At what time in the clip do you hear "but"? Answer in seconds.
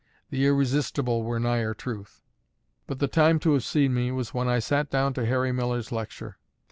2.87-2.97